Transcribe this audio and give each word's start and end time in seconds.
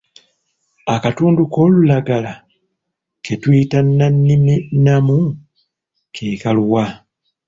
Akatundu 0.93 1.43
k'olulagala 1.53 2.33
ke 3.23 3.33
tuyita 3.41 3.79
nnanniminnamu 3.85 5.17
ke 6.13 6.25
kaluwa? 6.41 6.83